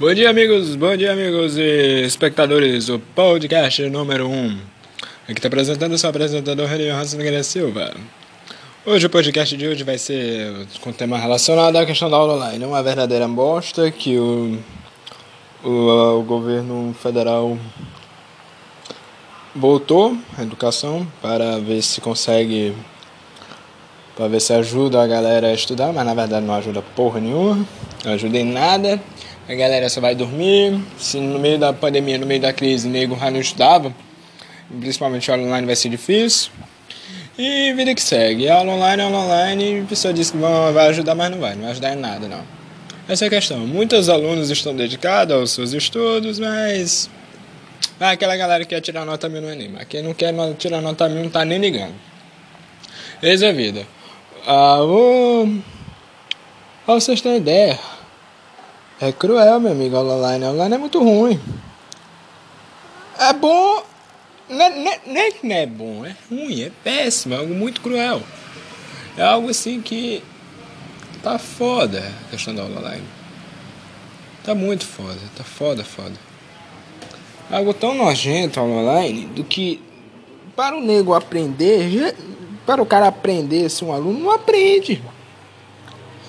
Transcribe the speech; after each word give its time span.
Bom 0.00 0.14
dia, 0.14 0.30
amigos, 0.30 0.76
bom 0.76 0.96
dia, 0.96 1.12
amigos 1.12 1.58
e 1.58 2.06
espectadores 2.06 2.86
do 2.86 2.98
podcast 2.98 3.86
número 3.90 4.28
1. 4.28 4.32
Um. 4.32 4.58
Aqui 5.24 5.32
está 5.32 5.48
apresentando 5.48 5.92
o 5.92 5.98
seu 5.98 6.08
apresentador, 6.08 6.66
Renan 6.66 6.96
Hansen 6.96 7.18
Nogueira 7.18 7.42
Silva. 7.42 7.92
Hoje, 8.86 9.04
o 9.04 9.10
podcast 9.10 9.54
de 9.54 9.68
hoje 9.68 9.84
vai 9.84 9.98
ser 9.98 10.66
com 10.80 10.90
tema 10.90 11.18
relacionado 11.18 11.76
à 11.76 11.84
questão 11.84 12.08
da 12.08 12.16
aula 12.16 12.36
online. 12.36 12.64
Uma 12.64 12.82
verdadeira 12.82 13.28
bosta 13.28 13.90
que 13.90 14.16
o, 14.16 14.58
o, 15.62 16.18
o 16.20 16.22
governo 16.22 16.96
federal 17.02 17.58
voltou 19.54 20.16
à 20.38 20.42
educação 20.42 21.06
para 21.20 21.58
ver 21.58 21.82
se 21.82 22.00
consegue 22.00 22.74
para 24.16 24.28
ver 24.28 24.40
se 24.40 24.54
ajuda 24.54 25.02
a 25.02 25.06
galera 25.06 25.48
a 25.48 25.52
estudar, 25.52 25.92
mas 25.92 26.06
na 26.06 26.14
verdade 26.14 26.46
não 26.46 26.54
ajuda 26.54 26.82
porra 26.96 27.20
nenhuma, 27.20 27.66
não 28.02 28.12
ajuda 28.14 28.38
em 28.38 28.44
nada. 28.44 28.98
A 29.50 29.54
galera 29.56 29.88
só 29.88 30.00
vai 30.00 30.14
dormir. 30.14 30.80
Se 30.96 31.18
no 31.18 31.36
meio 31.40 31.58
da 31.58 31.72
pandemia, 31.72 32.16
no 32.16 32.24
meio 32.24 32.40
da 32.40 32.52
crise, 32.52 32.86
o 32.86 32.90
nego 32.90 33.18
já 33.18 33.32
não 33.32 33.40
estudava, 33.40 33.92
principalmente 34.78 35.28
aula 35.28 35.42
online 35.42 35.66
vai 35.66 35.74
ser 35.74 35.88
difícil. 35.88 36.52
E 37.36 37.72
vida 37.72 37.92
que 37.92 38.00
segue. 38.00 38.48
Aula 38.48 38.74
online, 38.74 39.02
aula 39.02 39.18
online, 39.18 39.80
a 39.80 39.84
pessoa 39.88 40.14
diz 40.14 40.30
que 40.30 40.36
vai 40.36 40.86
ajudar, 40.90 41.16
mas 41.16 41.32
não 41.32 41.40
vai, 41.40 41.56
não 41.56 41.62
vai 41.62 41.72
ajudar 41.72 41.92
em 41.92 41.96
nada 41.96 42.28
não. 42.28 42.44
Essa 43.08 43.24
é 43.24 43.26
a 43.26 43.30
questão. 43.30 43.58
Muitos 43.66 44.08
alunos 44.08 44.50
estão 44.50 44.72
dedicados 44.72 45.34
aos 45.34 45.50
seus 45.50 45.72
estudos, 45.72 46.38
mas 46.38 47.10
ah, 47.98 48.12
aquela 48.12 48.36
galera 48.36 48.62
que 48.64 48.70
quer 48.72 48.80
tirar 48.80 49.04
nota 49.04 49.28
mil 49.28 49.42
não 49.42 49.48
anima. 49.48 49.84
Quem 49.84 50.00
não 50.00 50.14
quer 50.14 50.32
tirar 50.58 50.80
nota 50.80 51.08
mil 51.08 51.24
não 51.24 51.30
tá 51.30 51.44
nem 51.44 51.58
ligando. 51.58 51.94
Eis 53.20 53.42
a 53.42 53.50
vida. 53.50 53.84
Ah, 54.46 54.76
vou... 54.78 55.52
Pra 56.86 56.94
vocês 56.94 57.20
terem 57.20 57.38
ideia. 57.38 57.76
É 59.02 59.10
cruel, 59.12 59.58
meu 59.58 59.72
amigo, 59.72 59.96
aula 59.96 60.16
online. 60.16 60.44
A 60.44 60.50
online 60.50 60.74
é 60.74 60.78
muito 60.78 61.02
ruim. 61.02 61.40
É 63.18 63.32
bom. 63.32 63.82
Não, 64.46 64.64
é, 64.66 65.00
não 65.42 65.54
é 65.54 65.66
bom, 65.66 66.04
é 66.04 66.14
ruim, 66.28 66.62
é 66.62 66.70
péssimo, 66.84 67.34
é 67.34 67.38
algo 67.38 67.54
muito 67.54 67.80
cruel. 67.80 68.20
É 69.16 69.22
algo 69.22 69.48
assim 69.48 69.80
que. 69.80 70.22
Tá 71.22 71.38
foda 71.38 72.12
a 72.26 72.30
questão 72.30 72.54
da 72.54 72.62
aula 72.62 72.78
online. 72.78 73.04
Tá 74.44 74.54
muito 74.54 74.86
foda, 74.86 75.20
tá 75.34 75.44
foda, 75.44 75.82
foda. 75.82 76.14
Algo 77.50 77.72
tão 77.72 77.94
nojento 77.94 78.60
a 78.60 78.62
aula 78.62 78.74
online 78.74 79.26
do 79.26 79.44
que 79.44 79.82
para 80.54 80.76
o 80.76 80.80
nego 80.80 81.14
aprender, 81.14 82.14
para 82.66 82.82
o 82.82 82.86
cara 82.86 83.08
aprender 83.08 83.70
se 83.70 83.82
um 83.82 83.92
aluno 83.92 84.18
não 84.18 84.30
aprende. 84.30 85.02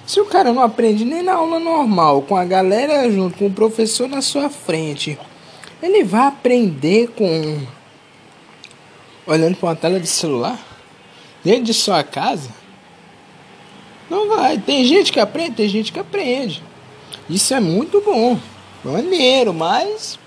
Se 0.06 0.20
o 0.20 0.26
cara 0.26 0.52
não 0.52 0.62
aprende 0.62 1.06
nem 1.06 1.24
na 1.24 1.34
aula 1.34 1.60
normal, 1.60 2.22
com 2.24 2.36
a 2.36 2.44
galera 2.44 3.10
junto, 3.12 3.38
com 3.38 3.48
o 3.48 3.54
professor 3.54 4.10
na 4.10 4.22
sua 4.22 4.50
frente, 4.50 5.18
ele 5.82 6.04
vai 6.04 6.28
aprender 6.28 7.10
com 7.10 7.62
olhando 9.26 9.56
para 9.56 9.70
uma 9.70 9.76
tela 9.76 10.00
de 10.00 10.08
celular 10.08 10.60
dentro 11.44 11.64
de 11.64 11.74
sua 11.74 12.04
casa? 12.04 12.50
Não 14.10 14.28
vai. 14.28 14.58
Tem 14.58 14.84
gente 14.84 15.12
que 15.12 15.20
aprende, 15.20 15.52
tem 15.52 15.70
gente 15.70 15.92
que 15.92 16.00
aprende. 16.00 16.62
Isso 17.30 17.54
é 17.54 17.60
muito 17.60 18.02
bom, 18.02 18.38
maneiro, 18.84 19.54
mas 19.54 20.20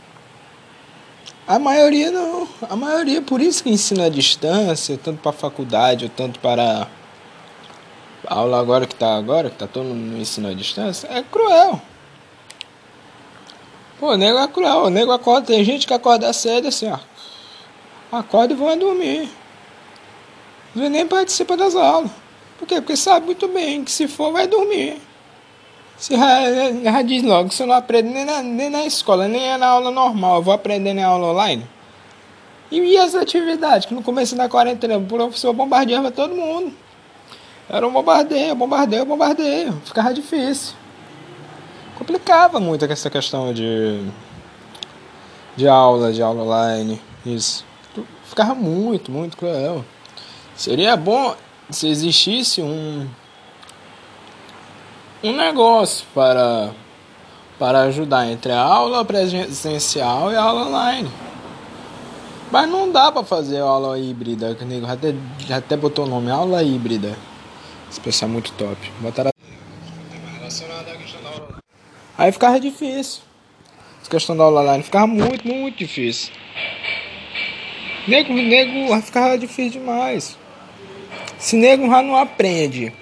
a 1.46 1.58
maioria 1.58 2.10
não. 2.10 2.48
A 2.62 2.74
maioria, 2.74 3.20
por 3.20 3.40
isso 3.40 3.62
que 3.62 3.70
ensina 3.70 4.06
à 4.06 4.08
distância, 4.08 4.98
tanto 5.02 5.20
para 5.20 5.32
faculdade 5.32 6.06
ou 6.06 6.10
tanto 6.10 6.40
para 6.40 6.88
a 8.26 8.34
aula 8.34 8.60
agora 8.60 8.86
que 8.86 8.94
tá 8.94 9.16
agora, 9.16 9.50
que 9.50 9.56
tá 9.56 9.66
todo 9.66 9.86
no 9.86 10.18
ensino 10.18 10.48
à 10.48 10.54
distância, 10.54 11.08
é 11.08 11.22
cruel. 11.22 11.80
Pô, 13.98 14.12
o 14.12 14.16
nego 14.16 14.38
é 14.38 14.48
cruel, 14.48 14.84
o 14.84 14.90
nego 14.90 15.12
acorda, 15.12 15.46
tem 15.46 15.64
gente 15.64 15.86
que 15.86 15.94
acorda 15.94 16.32
cedo 16.32 16.68
assim, 16.68 16.90
ó. 16.90 16.98
Acorda 18.10 18.52
e 18.52 18.56
vai 18.56 18.76
dormir. 18.76 19.28
Não 20.74 20.88
nem 20.88 21.06
participa 21.06 21.56
das 21.56 21.74
aulas. 21.74 22.10
Por 22.58 22.66
quê? 22.66 22.80
Porque 22.80 22.96
sabe 22.96 23.26
muito 23.26 23.46
bem 23.48 23.84
que 23.84 23.90
se 23.90 24.08
for 24.08 24.32
vai 24.32 24.46
dormir. 24.46 25.00
Se 25.96 26.16
já, 26.16 27.02
diz 27.02 27.22
logo, 27.22 27.50
você 27.50 27.64
não 27.64 27.74
aprende 27.74 28.08
nem 28.08 28.24
na, 28.24 28.42
nem 28.42 28.68
na 28.68 28.84
escola, 28.84 29.28
nem 29.28 29.56
na 29.56 29.66
aula 29.66 29.90
normal, 29.90 30.36
eu 30.36 30.42
vou 30.42 30.52
aprender 30.52 30.92
na 30.92 31.06
aula 31.06 31.28
online. 31.28 31.66
E, 32.70 32.80
e 32.80 32.98
as 32.98 33.14
atividades, 33.14 33.86
que 33.86 33.94
no 33.94 34.02
começo 34.02 34.34
da 34.34 34.48
quarentena 34.48 34.98
o 34.98 35.04
professor 35.04 35.52
bombardeava 35.52 36.10
todo 36.10 36.34
mundo. 36.34 36.74
Era 37.68 37.86
um 37.86 37.92
bombardeio, 37.92 38.54
bombardeio, 38.54 39.06
bombardeio. 39.06 39.80
Ficava 39.84 40.12
difícil. 40.12 40.74
Complicava 41.96 42.60
muito 42.60 42.84
essa 42.84 43.08
questão 43.08 43.52
de, 43.54 44.04
de 45.56 45.66
aula, 45.66 46.12
de 46.12 46.22
aula 46.22 46.42
online. 46.42 47.00
Isso. 47.24 47.64
Ficava 48.24 48.54
muito, 48.54 49.10
muito 49.10 49.36
cruel. 49.36 49.84
Seria 50.54 50.96
bom 50.96 51.34
se 51.70 51.88
existisse 51.88 52.60
um, 52.60 53.08
um 55.22 55.32
negócio 55.34 56.06
para, 56.14 56.70
para 57.58 57.82
ajudar 57.82 58.26
entre 58.26 58.52
a 58.52 58.60
aula 58.60 59.04
presencial 59.04 60.30
e 60.30 60.36
a 60.36 60.42
aula 60.42 60.66
online. 60.66 61.10
Mas 62.52 62.68
não 62.68 62.92
dá 62.92 63.10
para 63.10 63.24
fazer 63.24 63.60
aula 63.60 63.98
híbrida, 63.98 64.54
que 64.54 64.64
nego 64.64 64.86
até, 64.86 65.14
até 65.50 65.76
botou 65.76 66.04
o 66.04 66.08
nome 66.08 66.30
aula 66.30 66.62
híbrida. 66.62 67.16
Esse 67.94 68.00
pessoal 68.00 68.28
é 68.28 68.32
muito 68.32 68.50
top. 68.54 68.76
Botaram 68.98 69.30
Aí 72.18 72.32
ficava 72.32 72.58
difícil. 72.58 73.22
Essa 74.00 74.10
questão 74.10 74.36
da 74.36 74.42
aula 74.42 74.62
online 74.62 74.82
ficava 74.82 75.06
muito, 75.06 75.46
muito 75.46 75.78
difícil. 75.78 76.32
Nego, 78.08 78.32
nego 78.32 79.00
ficava 79.00 79.38
difícil 79.38 79.80
demais. 79.80 80.36
Se 81.38 81.54
nego 81.54 81.88
já 81.88 82.02
não 82.02 82.16
aprende 82.16 82.92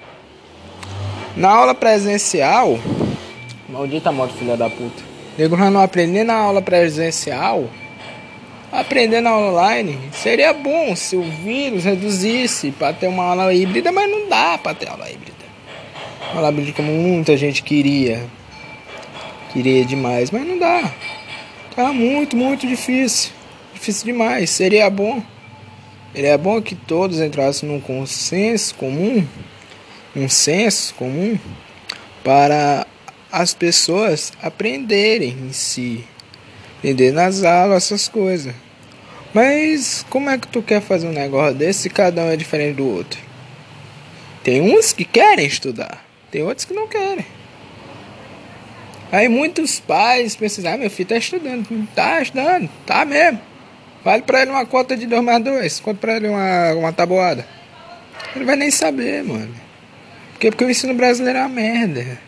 na 1.35 1.49
aula 1.49 1.73
presencial, 1.73 2.77
maldita 3.67 4.11
moto 4.11 4.33
filha 4.35 4.55
da 4.55 4.69
puta. 4.69 5.01
Nego 5.39 5.57
já 5.57 5.71
não 5.71 5.81
aprende 5.81 6.11
nem 6.11 6.23
na 6.23 6.35
aula 6.35 6.61
presencial 6.61 7.67
aula 9.29 9.49
online. 9.49 9.99
Seria 10.11 10.51
bom 10.51 10.95
se 10.95 11.15
o 11.15 11.21
vírus 11.21 11.83
reduzisse 11.83 12.71
para 12.71 12.91
ter 12.91 13.07
uma 13.07 13.25
aula 13.25 13.53
híbrida, 13.53 13.91
mas 13.91 14.09
não 14.09 14.27
dá 14.27 14.57
para 14.57 14.73
ter 14.73 14.89
aula 14.89 15.09
híbrida. 15.09 15.33
Uma 16.31 16.37
aula 16.37 16.49
híbrida 16.49 16.73
como 16.73 16.91
muita 16.91 17.37
gente 17.37 17.61
queria. 17.61 18.25
Queria 19.51 19.85
demais, 19.85 20.31
mas 20.31 20.47
não 20.47 20.57
dá. 20.57 20.91
Tá 21.75 21.93
muito, 21.93 22.35
muito 22.35 22.65
difícil. 22.65 23.31
Difícil 23.73 24.05
demais. 24.05 24.49
Seria 24.49 24.89
bom. 24.89 25.21
Seria 26.13 26.37
bom 26.37 26.61
que 26.61 26.75
todos 26.75 27.19
entrassem 27.19 27.69
num 27.69 27.79
consenso 27.79 28.73
comum, 28.75 29.25
um 30.15 30.29
senso 30.29 30.93
comum, 30.95 31.37
para 32.23 32.85
as 33.31 33.53
pessoas 33.53 34.31
aprenderem 34.41 35.29
em 35.29 35.51
si 35.51 36.05
aprender 36.83 37.13
nas 37.13 37.43
aulas, 37.45 37.85
essas 37.85 38.09
coisas. 38.09 38.53
Mas 39.33 40.05
como 40.09 40.29
é 40.29 40.37
que 40.37 40.47
tu 40.47 40.61
quer 40.61 40.81
fazer 40.81 41.07
um 41.07 41.13
negócio 41.13 41.55
desse 41.55 41.83
se 41.83 41.89
cada 41.89 42.21
um 42.21 42.29
é 42.29 42.35
diferente 42.35 42.75
do 42.75 42.85
outro? 42.85 43.19
Tem 44.43 44.61
uns 44.61 44.91
que 44.91 45.05
querem 45.05 45.45
estudar, 45.45 46.05
tem 46.29 46.43
outros 46.43 46.65
que 46.65 46.73
não 46.73 46.87
querem. 46.87 47.25
Aí 49.11 49.29
muitos 49.29 49.79
pais 49.79 50.35
pensam, 50.35 50.73
ah, 50.73 50.77
meu 50.77 50.89
filho 50.89 51.09
tá 51.09 51.17
estudando, 51.17 51.87
tá 51.95 52.21
estudando, 52.21 52.69
tá 52.85 53.05
mesmo. 53.05 53.39
Vale 54.03 54.23
pra 54.23 54.41
ele 54.41 54.51
uma 54.51 54.65
conta 54.65 54.97
de 54.97 55.05
2 55.05 55.23
mais 55.23 55.41
2, 55.41 55.79
conta 55.79 55.99
pra 55.99 56.17
ele 56.17 56.27
uma, 56.27 56.73
uma 56.73 56.91
tabuada. 56.91 57.47
Ele 58.35 58.43
vai 58.43 58.57
nem 58.57 58.69
saber, 58.69 59.23
mano. 59.23 59.55
Porque, 60.33 60.51
porque 60.51 60.65
o 60.65 60.69
ensino 60.69 60.93
brasileiro 60.93 61.39
é 61.39 61.41
uma 61.41 61.49
merda. 61.49 62.19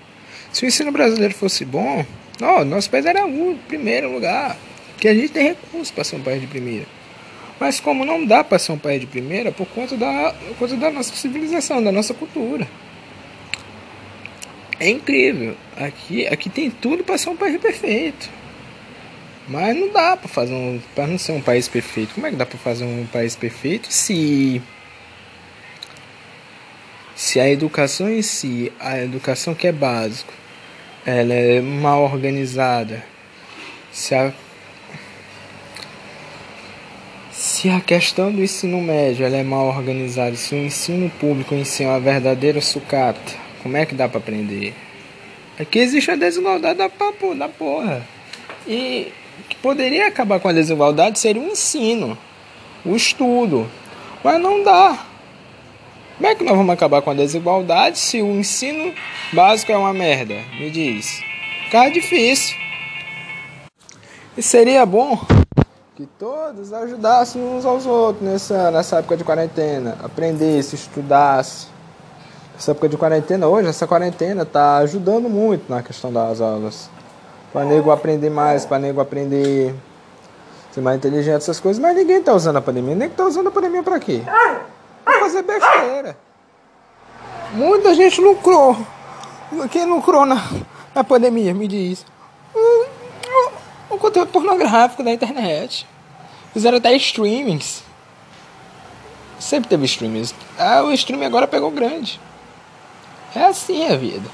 Se 0.54 0.64
o 0.64 0.68
ensino 0.68 0.92
brasileiro 0.92 1.34
fosse 1.34 1.66
bom, 1.66 2.06
Oh, 2.42 2.66
nosso 2.66 2.90
país 2.90 3.06
era 3.06 3.26
o 3.26 3.58
primeiro 3.68 4.12
lugar. 4.12 4.58
Que 4.98 5.08
a 5.08 5.14
gente 5.14 5.30
tem 5.30 5.50
recursos 5.50 5.92
para 5.92 6.04
ser 6.04 6.16
um 6.16 6.22
país 6.22 6.42
de 6.42 6.48
primeira. 6.48 6.86
Mas 7.60 7.80
como 7.80 8.06
não 8.06 8.26
dá 8.26 8.44
para 8.44 8.60
ser 8.60 8.72
um 8.72 8.78
país 8.78 9.00
de 9.00 9.08
primeira 9.08 9.52
por 9.52 9.66
conta 9.68 9.96
da, 9.96 10.34
por 10.50 10.58
conta 10.58 10.76
da 10.76 10.92
nossa 10.92 11.16
civilização, 11.16 11.84
da 11.84 11.92
nossa 11.92 12.14
cultura. 12.14 12.68
É 14.80 14.90
incrível. 14.90 15.56
Aqui, 15.78 16.28
aqui 16.28 16.50
tem 16.50 16.70
tudo 16.70 17.04
para 17.04 17.18
ser 17.18 17.30
um 17.30 17.36
país 17.36 17.60
perfeito. 17.62 18.30
Mas 19.48 19.78
não 19.78 19.90
dá 19.90 20.18
para 20.18 20.28
fazer 20.28 20.54
um, 20.54 20.82
para 20.94 21.08
não 21.08 21.18
ser 21.18 21.32
um 21.32 21.42
país 21.42 21.68
perfeito. 21.68 22.16
Como 22.16 22.28
é 22.28 22.32
que 22.32 22.36
dá 22.36 22.46
para 22.46 22.58
fazer 22.58 22.84
um 22.84 23.06
país 23.06 23.36
perfeito 23.36 23.88
se 23.92 24.62
se 27.16 27.40
a 27.40 27.50
educação 27.50 28.10
em 28.10 28.22
si, 28.22 28.74
a 28.78 29.00
educação 29.00 29.56
que 29.56 29.66
é 29.66 29.72
básico, 29.72 30.34
ela 31.06 31.34
é 31.34 31.62
mal 31.62 32.04
organizada, 32.04 33.04
se 33.92 34.16
a, 34.16 34.34
se 37.32 37.70
a 37.70 37.80
questão 37.80 38.32
do 38.32 38.42
ensino 38.42 38.82
médio 38.82 39.26
ela 39.26 39.38
é 39.38 39.44
mal 39.44 39.68
organizada, 39.68 40.36
se 40.36 40.56
o 40.56 40.58
ensino 40.58 41.10
público 41.12 41.54
em 41.54 41.64
si 41.64 41.84
é 41.84 41.88
uma 41.88 42.00
verdadeira 42.00 42.60
sucata, 42.60 43.34
como 43.62 43.78
é 43.78 43.86
que 43.86 43.94
dá 43.94 44.10
para 44.10 44.18
aprender? 44.18 44.74
Aqui 45.60 45.80
existe 45.80 46.12
a 46.12 46.16
desigualdade 46.16 46.78
da, 46.78 46.90
papo, 46.90 47.34
da 47.34 47.48
porra. 47.48 48.06
E 48.68 49.12
que 49.48 49.56
poderia 49.58 50.08
acabar 50.08 50.40
com 50.40 50.50
a 50.50 50.54
desigualdade 50.54 51.20
seria 51.20 51.42
o 51.42 51.48
ensino, 51.48 52.18
o 52.84 52.96
estudo. 52.96 53.70
Mas 54.24 54.42
não 54.42 54.64
dá. 54.64 55.06
Como 56.18 56.28
é 56.28 56.34
que 56.34 56.46
nós 56.46 56.56
vamos 56.56 56.74
acabar 56.74 57.02
com 57.02 57.12
a 57.12 57.14
desigualdade 57.14 58.00
se 58.00 58.22
o 58.22 58.28
ensino 58.28 58.94
básico 59.34 59.72
é 59.72 59.78
uma 59.78 59.94
merda? 59.94 60.36
Me 60.58 60.72
diz. 60.72 61.20
Fica 61.66 61.90
difícil. 61.90 62.56
E 64.38 64.42
seria 64.42 64.86
bom 64.86 65.20
que 65.94 66.06
todos 66.18 66.72
ajudassem 66.72 67.42
uns 67.42 67.66
aos 67.66 67.86
outros 67.86 68.24
nessa, 68.24 68.72
nessa 68.72 69.00
época 69.00 69.18
de 69.18 69.26
quarentena. 69.26 69.98
Aprendesse, 70.02 70.76
estudasse. 70.76 71.68
Essa 72.58 72.72
época 72.72 72.88
de 72.88 72.96
quarentena, 72.96 73.48
hoje, 73.48 73.68
essa 73.68 73.86
quarentena 73.86 74.46
tá 74.46 74.78
ajudando 74.78 75.30
muito 75.30 75.70
na 75.70 75.84
questão 75.84 76.14
das 76.14 76.40
aulas. 76.40 76.90
Para 77.52 77.66
nego 77.66 77.92
aprender 77.92 78.30
mais, 78.30 78.66
para 78.66 78.80
nego 78.80 79.02
aprender 79.02 79.76
ser 80.72 80.80
mais 80.80 80.98
inteligente, 80.98 81.36
essas 81.36 81.60
coisas. 81.60 81.82
Mas 81.82 81.94
ninguém 81.94 82.24
tá 82.24 82.34
usando 82.34 82.56
a 82.56 82.62
pandemia. 82.62 82.96
Nem 82.96 83.10
que 83.10 83.16
tá 83.16 83.26
usando 83.26 83.48
a 83.48 83.52
pandemia 83.52 83.84
para 83.84 84.00
quê? 84.00 84.22
Fazer 85.26 85.42
besteira. 85.42 86.16
Muita 87.54 87.96
gente 87.96 88.22
lucrou. 88.22 88.78
Quem 89.72 89.84
lucrou 89.86 90.24
na, 90.24 90.36
na 90.94 91.04
pandemia, 91.04 91.52
me 91.52 91.68
diz. 91.68 92.06
O 93.90 93.98
conteúdo 93.98 94.32
pornográfico 94.32 95.02
da 95.04 95.12
internet. 95.12 95.88
Fizeram 96.54 96.78
até 96.78 96.96
streamings. 96.96 97.84
Sempre 99.40 99.68
teve 99.68 99.86
streamings. 99.86 100.36
Ah, 100.60 100.84
o 100.84 100.92
streaming 100.92 101.26
agora 101.26 101.48
pegou 101.48 101.72
grande. 101.72 102.22
É 103.36 103.46
assim 103.46 103.84
a 103.88 103.96
vida. 103.98 104.30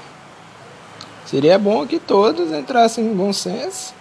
Seria 1.24 1.58
bom 1.58 1.86
que 1.86 1.98
todos 1.98 2.52
entrassem 2.52 3.06
em 3.06 3.14
bom 3.14 3.32
senso 3.32 3.94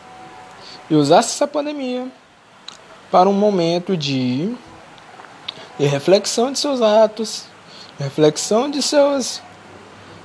e 0.90 0.96
usassem 0.96 1.36
essa 1.36 1.48
pandemia 1.48 2.06
para 3.10 3.30
um 3.30 3.34
momento 3.34 3.96
de, 3.96 4.54
de 5.82 5.88
reflexão 5.88 6.52
de 6.52 6.60
seus 6.60 6.80
atos, 6.80 7.46
reflexão 7.98 8.70
de 8.70 8.84
seus 8.84 9.42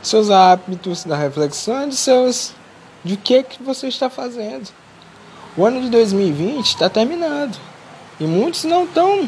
seus 0.03 0.31
hábitos, 0.31 1.03
da 1.03 1.17
reflexão 1.17 1.89
de 1.89 1.97
seus 1.97 2.53
de 3.03 3.17
que 3.17 3.43
que 3.43 3.63
você 3.63 3.89
está 3.89 4.11
fazendo. 4.11 4.69
O 5.57 5.65
ano 5.65 5.81
de 5.81 5.89
2020 5.89 6.67
está 6.67 6.91
terminando 6.91 7.57
e 8.21 8.25
muitos 8.25 8.65
não 8.65 8.85
estão 8.85 9.27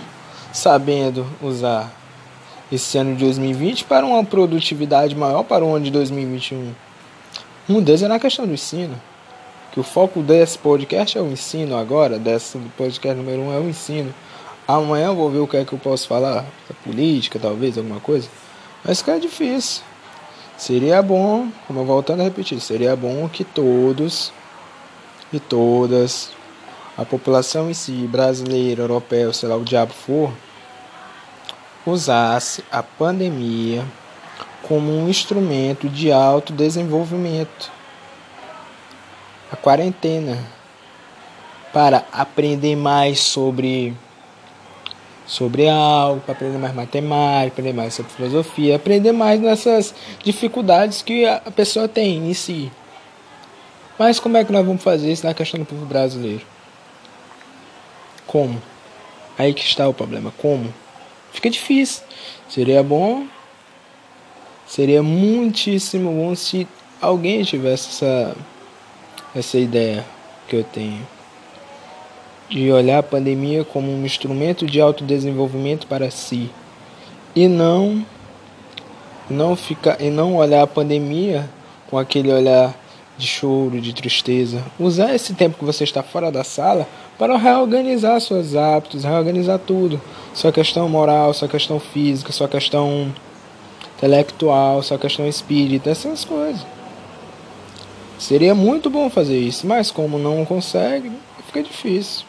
sabendo 0.53 1.27
usar 1.41 1.91
esse 2.71 2.99
ano 2.99 3.15
de 3.15 3.25
2020 3.25 3.85
para 3.85 4.05
uma 4.05 4.23
produtividade 4.23 5.15
maior 5.15 5.45
para 5.45 5.65
o 5.65 5.75
ano 5.75 5.87
de 5.87 5.91
2021. 5.91 6.75
Um 7.71 7.81
deles 7.81 8.03
é 8.03 8.09
na 8.09 8.19
questão 8.19 8.47
do 8.47 8.53
ensino. 8.53 9.01
Que 9.73 9.81
o 9.81 9.83
foco 9.83 10.21
desse 10.21 10.59
podcast 10.59 11.17
é 11.17 11.23
o 11.23 11.33
ensino 11.33 11.75
agora, 11.75 12.19
desse 12.19 12.59
podcast 12.77 13.17
número 13.17 13.41
um 13.41 13.53
é 13.53 13.59
o 13.59 13.67
ensino. 13.67 14.13
Amanhã 14.71 15.07
eu 15.07 15.17
vou 15.17 15.31
ver 15.31 15.39
o 15.39 15.49
que 15.49 15.57
é 15.57 15.65
que 15.65 15.73
eu 15.73 15.79
posso 15.79 16.07
falar, 16.07 16.45
política, 16.85 17.39
talvez, 17.39 17.79
alguma 17.79 18.01
coisa. 18.01 18.29
Mas 18.85 19.01
que 19.01 19.11
é 19.11 19.19
difícil. 19.19 19.83
Seria 20.59 21.01
bom, 21.01 21.49
como 21.67 21.87
voltando 21.87 22.21
a 22.21 22.25
repetir, 22.25 22.61
seria 22.61 22.95
bom 22.95 23.27
que 23.31 23.45
todos 23.45 24.31
e 25.33 25.41
todas, 25.41 26.33
a 26.99 27.05
população 27.07 27.71
em 27.71 27.73
si, 27.73 28.07
brasileira, 28.07 28.83
europeia, 28.83 29.33
sei 29.33 29.49
lá 29.49 29.57
o 29.57 29.65
diabo 29.65 29.95
for, 29.95 30.31
usasse 31.87 32.63
a 32.71 32.83
pandemia 32.83 33.87
como 34.65 34.93
um 34.93 35.09
instrumento 35.09 35.89
de 35.89 36.13
autodesenvolvimento. 36.13 37.73
A 39.51 39.57
quarentena 39.57 40.39
para 41.73 42.05
aprender 42.13 42.77
mais 42.77 43.21
sobre 43.21 43.97
sobre 45.29 45.69
algo, 45.69 46.21
para 46.23 46.33
aprender 46.33 46.59
mais 46.59 46.75
matemática, 46.75 47.53
aprender 47.53 47.73
mais 47.73 47.95
sobre 47.95 48.11
filosofia, 48.11 48.75
aprender 48.75 49.13
mais 49.13 49.41
nessas 49.41 49.95
dificuldades 50.25 51.03
que 51.03 51.25
a 51.25 51.39
pessoa 51.55 51.87
tem 51.87 52.29
em 52.29 52.35
si. 52.35 52.73
Mas 53.97 54.19
como 54.19 54.37
é 54.37 54.45
que 54.45 54.51
nós 54.51 54.67
vamos 54.67 54.83
fazer 54.83 55.13
isso 55.13 55.25
na 55.25 55.35
questão 55.35 55.61
do 55.61 55.67
povo 55.67 55.87
brasileiro? 55.87 56.45
Como? 58.27 58.61
Aí 59.39 59.55
que 59.55 59.63
está 59.63 59.87
o 59.89 59.95
problema. 59.95 60.33
Como? 60.39 60.73
fica 61.33 61.51
difícil. 61.51 62.03
Seria 62.49 62.83
bom, 62.83 63.27
seria 64.67 65.03
muitíssimo 65.03 66.11
bom 66.11 66.35
se 66.35 66.67
alguém 67.01 67.43
tivesse 67.45 67.89
essa, 67.89 68.37
essa 69.35 69.59
ideia 69.59 70.05
que 70.49 70.57
eu 70.57 70.65
tenho 70.65 71.07
de 72.49 72.73
olhar 72.73 72.99
a 72.99 73.03
pandemia 73.03 73.65
como 73.65 73.93
um 73.93 74.05
instrumento 74.05 74.67
de 74.67 74.81
autodesenvolvimento 74.81 75.87
para 75.87 76.11
si 76.11 76.51
e 77.35 77.47
não 77.47 78.05
não 79.29 79.55
ficar 79.55 80.01
e 80.01 80.11
não 80.11 80.37
olhar 80.37 80.63
a 80.63 80.67
pandemia 80.67 81.49
com 81.91 81.99
aquele 81.99 82.33
olhar 82.33 82.75
de 83.19 83.27
choro, 83.27 83.81
de 83.81 83.93
tristeza. 83.93 84.63
Usar 84.79 85.15
esse 85.15 85.35
tempo 85.35 85.59
que 85.59 85.65
você 85.65 85.85
está 85.85 86.03
fora 86.03 86.31
da 86.31 86.45
sala 86.45 86.87
para 87.19 87.37
reorganizar 87.37 88.21
seus 88.21 88.55
hábitos, 88.55 89.05
reorganizar 89.05 89.59
tudo. 89.59 90.01
Sua 90.33 90.53
questão 90.53 90.89
moral, 90.89 91.35
sua 91.35 91.49
questão 91.49 91.81
física, 91.81 92.33
sua 92.33 92.49
questão 92.49 93.13
intelectual, 93.97 94.83
sua 94.83 94.99
questão 94.99 95.27
espírita, 95.27 95.91
essas 95.91 96.25
coisas. 96.25 96.65
Seria 98.19 98.55
muito 98.55 98.89
bom 98.89 99.11
fazer 99.11 99.39
isso, 99.39 99.67
mas 99.67 99.91
como 99.91 100.19
não 100.19 100.45
consegue, 100.45 101.11
fica 101.47 101.63
difícil. 101.63 102.25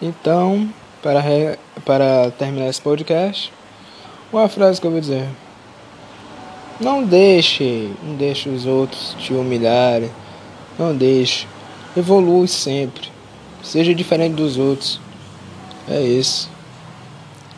Então, 0.00 0.68
para, 1.02 1.20
re... 1.20 1.58
para 1.84 2.30
terminar 2.32 2.68
esse 2.68 2.80
podcast, 2.80 3.52
uma 4.32 4.48
frase 4.48 4.80
que 4.80 4.86
eu 4.86 4.90
vou 4.90 5.00
dizer. 5.00 5.28
Não 6.80 7.04
deixe, 7.04 7.90
não 8.02 8.14
deixe 8.14 8.48
os 8.48 8.64
outros 8.64 9.14
te 9.18 9.34
humilharem. 9.34 10.10
Não 10.78 10.96
deixe. 10.96 11.46
Evolui 11.94 12.48
sempre. 12.48 13.10
Seja 13.62 13.94
diferente 13.94 14.36
dos 14.36 14.56
outros. 14.56 14.98
É 15.86 16.00
isso. 16.00 16.48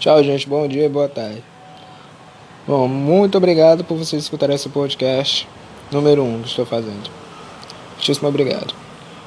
Tchau, 0.00 0.24
gente. 0.24 0.48
Bom 0.48 0.66
dia 0.66 0.86
e 0.86 0.88
boa 0.88 1.08
tarde. 1.08 1.44
Bom, 2.66 2.88
muito 2.88 3.38
obrigado 3.38 3.84
por 3.84 3.96
vocês 3.96 4.22
escutarem 4.22 4.56
esse 4.56 4.68
podcast 4.68 5.48
número 5.92 6.22
1 6.22 6.34
um 6.34 6.42
que 6.42 6.48
estou 6.48 6.66
fazendo. 6.66 7.10
Muitíssimo 7.96 8.28
obrigado. 8.28 8.81